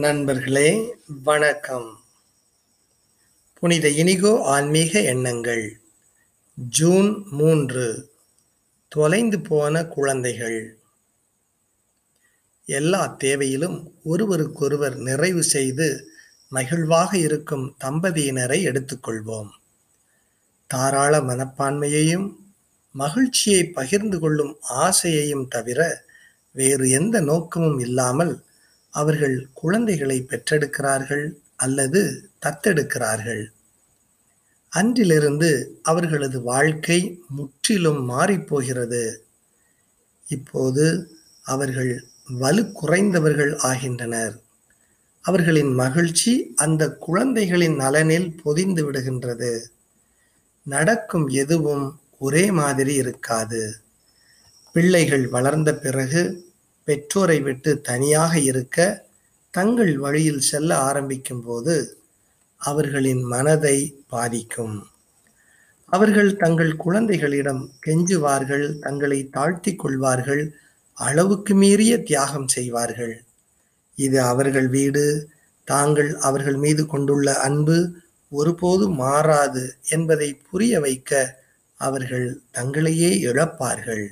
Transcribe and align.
நண்பர்களே 0.00 0.96
வணக்கம். 1.24 1.88
புனித 3.54 3.88
இனிகோ 3.88 4.42
ஆன்மீக 4.42 5.00
எண்ணங்கள். 5.00 5.80
ஜூன் 6.54 7.26
மூன்று 7.30 8.10
தொலைந்து 8.88 9.40
போன 9.40 9.84
குழந்தைகள். 9.84 10.78
எல்லா 12.64 13.16
தேவையிலும் 13.24 13.92
ஒருவருக்கொருவர் 14.02 14.96
நிறைவு 14.96 15.42
செய்து 15.42 16.10
மகிழ்வாக 16.50 17.16
இருக்கும் 17.16 17.76
தம்பதியினரை 17.84 18.58
எடுத்துக்கொள்வோம். 18.70 19.50
தாராள 20.66 21.20
மனப்பான்மையையும் 21.20 22.36
மகிழ்ச்சியை 22.92 23.64
பகிர்ந்து 23.64 24.18
கொள்ளும் 24.18 24.56
ஆசையையும் 24.68 25.48
தவிர 25.48 26.04
வேறு 26.52 26.90
எந்த 26.90 27.20
நோக்கமும் 27.20 27.78
இல்லாமல் 27.78 28.48
அவர்கள் 28.90 29.48
குழந்தைகளை 29.52 30.26
பெற்றெடுக்கிறார்கள் 30.28 31.32
அல்லது 31.56 32.30
தத்தெடுக்கிறார்கள். 32.46 33.46
அன்றிலிருந்து 34.68 35.78
அவர்களது 35.82 36.42
வாழ்க்கை 36.42 37.22
முற்றிலும் 37.28 38.10
மாறிப்போகிறது. 38.10 39.16
இப்போது 40.28 41.10
அவர்கள் 41.42 42.04
வலு 42.28 42.72
குறைந்தவர்கள் 42.82 43.56
ஆகின்றனர். 43.56 44.40
அவர்களின் 45.20 45.74
மகிழ்ச்சி 45.74 46.52
அந்த 46.56 46.96
குழந்தைகளின் 46.96 47.74
நலனில் 47.74 48.42
பொதிந்து 48.42 48.92
விடுகின்றது. 48.92 49.60
நடக்கும் 50.62 51.28
எதுவும் 51.28 52.00
ஒரே 52.18 52.50
மாதிரி 52.50 52.94
இருக்காது. 52.94 53.76
பிள்ளைகள் 54.72 55.28
வளர்ந்த 55.28 55.74
பிறகு 55.74 56.49
பெற்றோரை 56.90 57.38
விட்டு 57.46 57.70
தனியாக 57.90 58.32
இருக்க 58.50 58.78
தங்கள் 59.54 59.94
வழியில் 60.04 60.44
செல்ல 60.50 60.70
ஆரம்பிக்கும் 60.88 61.42
போது 61.46 61.74
அவர்களின் 62.60 63.22
மனதை 63.32 63.78
பாதிக்கும். 64.12 64.76
அவர்கள் 65.92 66.30
தங்கள் 66.42 66.72
குழந்தைகளிடம் 66.76 67.62
கெஞ்சுவார்கள் 67.86 68.66
தங்களை 68.84 69.18
தாழ்த்தி 69.36 69.72
கொள்வார்கள் 69.74 70.42
அளவுக்கு 70.98 71.52
மீறிய 71.62 71.92
தியாகம் 72.08 72.48
செய்வார்கள். 72.56 73.14
இது 73.98 74.18
அவர்கள் 74.32 74.68
வீடு 74.76 75.04
தாங்கள் 75.68 76.12
அவர்கள் 76.28 76.58
மீது 76.64 76.82
கொண்டுள்ள 76.92 77.28
அன்பு 77.46 77.78
ஒருபோதும் 78.32 78.96
மாறாது 79.04 79.64
என்பதை 79.96 80.28
புரிய 80.48 80.72
வைக்க 80.84 81.12
அவர்கள் 81.80 82.28
தங்களையே 82.56 83.10
இழப்பார்கள். 83.28 84.06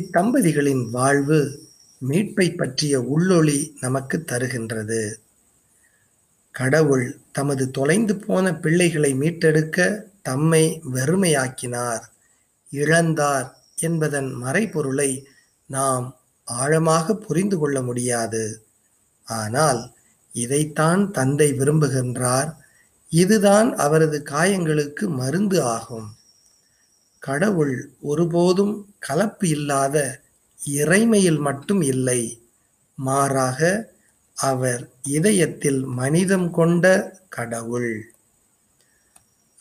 இத்தம்பதிகளின் 0.00 0.90
வாழ்வு 0.90 1.68
மீட்பை 1.98 2.56
பற்றிய 2.56 3.00
உள்ளொளி 3.00 3.72
நமக்கு 3.80 4.24
தருகின்றது. 4.26 5.12
கடவுள் 6.50 7.20
தமது 7.32 7.70
தொலைந்து 7.70 8.16
போன 8.16 8.54
பிள்ளைகளை 8.54 9.14
மீட்டெடுக்க 9.14 10.04
தம்மை 10.22 10.80
வெறுமையாக்கினார். 10.92 12.00
இழந்தார் 12.72 13.50
என்பதன் 13.76 14.34
மறைபொருளை 14.42 15.24
நாம் 15.66 16.16
ஆழமாக 16.44 17.14
புரிந்து 17.14 17.58
கொள்ள 17.58 17.82
முடியாது. 17.82 18.64
ஆனால் 19.24 19.94
இதைத்தான் 20.32 21.10
தந்தை 21.10 21.52
விரும்புகின்றார். 21.52 22.52
இதுதான் 23.08 23.74
அவரது 23.76 24.22
காயங்களுக்கு 24.24 25.06
மருந்து 25.08 25.62
ஆகும். 25.62 26.15
கடவுள் 27.18 27.90
ஒருபோதும் 28.00 28.94
கலப்பு 28.98 29.48
இல்லாத 29.48 30.20
இறைமையில் 30.66 31.38
மட்டும் 31.38 31.80
இல்லை. 31.80 32.42
மாறாக 32.94 33.92
அவர் 34.34 34.90
இதயத்தில் 35.02 35.84
மனிதம் 35.84 36.50
கொண்ட 36.50 37.16
கடவுள். 37.28 38.12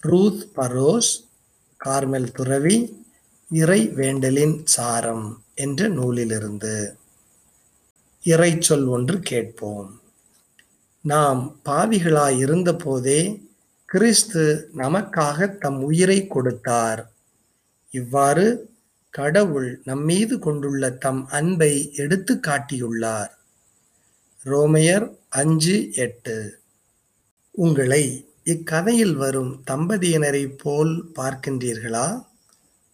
ரூத் 0.02 0.52
பரோஸ் 0.56 1.24
கார்மெல் 1.86 2.32
துறவி 2.32 3.06
இறை 3.52 3.88
வேண்டலின் 3.88 4.66
சாரம் 4.66 5.44
என்ற 5.56 5.88
நூலிலிருந்து. 5.88 6.98
இறைச்சொல் 8.26 8.88
ஒன்று 8.88 9.20
கேட்போம். 9.20 10.02
நாம் 11.02 11.60
பாவிகளாய் 11.66 12.38
இருந்தபோதே 12.38 13.44
கிறிஸ்து 13.86 14.70
நமக்காக 14.78 15.58
தம் 15.58 15.84
உயிரை 15.84 16.28
கொடுத்தார். 16.28 17.15
இவ்வாறு 17.90 18.74
கடவுள் 19.10 19.82
நம்மீது 19.84 20.40
கொண்டுள்ள 20.40 20.90
தம் 20.90 21.28
அன்பை 21.28 21.94
எடுத்து 21.94 22.40
காட்டியுள்ளார். 22.48 23.30
ரோமையர் 24.46 25.18
அஞ்சு 25.30 25.94
எட்டு. 25.94 26.60
உங்களை 27.52 28.30
இக்கதையில் 28.44 29.16
வரும் 29.16 29.64
தம்பதியினரை 29.72 30.58
போல் 30.58 31.12
பார்க்கின்றீர்களா? 31.16 32.26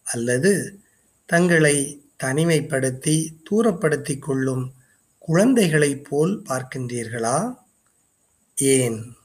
அல்லது 0.02 0.82
தங்களை 1.26 2.04
தனிமைப்படுத்தி 2.22 3.28
தூரப்படுத்தி 3.50 4.18
கொள்ளும் 4.18 4.72
குழந்தைகளைப் 5.18 6.04
போல் 6.04 6.42
பார்க்கின்றீர்களா? 6.42 7.54
ஏன்? 8.56 9.16